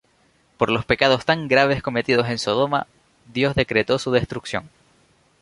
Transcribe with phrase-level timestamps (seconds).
[0.57, 2.87] Por los pecados tan graves cometidos en Sodoma,
[3.31, 4.67] Dios decretó su destrucción.